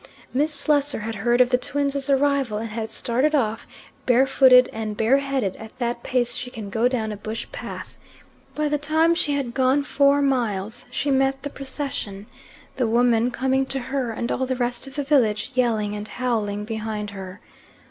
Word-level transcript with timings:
Miss 0.33 0.51
Slessor 0.51 1.01
had 1.01 1.13
heard 1.13 1.41
of 1.41 1.51
the 1.51 1.59
twins' 1.59 2.09
arrival 2.09 2.57
and 2.57 2.69
had 2.71 2.89
started 2.89 3.35
off, 3.35 3.67
barefooted 4.07 4.67
and 4.73 4.97
bareheaded, 4.97 5.55
at 5.57 5.77
that 5.77 6.01
pace 6.01 6.33
she 6.33 6.49
can 6.49 6.71
go 6.71 6.87
down 6.87 7.11
a 7.11 7.15
bush 7.15 7.45
path. 7.51 7.97
By 8.55 8.67
the 8.67 8.79
time 8.79 9.13
she 9.13 9.33
had 9.35 9.53
gone 9.53 9.83
four 9.83 10.19
miles 10.23 10.87
she 10.89 11.11
met 11.11 11.43
the 11.43 11.51
procession, 11.51 12.25
the 12.77 12.87
woman 12.87 13.29
coming 13.29 13.67
to 13.67 13.77
her 13.79 14.11
and 14.11 14.31
all 14.31 14.47
the 14.47 14.55
rest 14.55 14.87
of 14.87 14.95
the 14.95 15.03
village 15.03 15.51
yelling 15.53 15.95
and 15.95 16.07
howling 16.07 16.65
behind 16.65 17.11
her. 17.11 17.39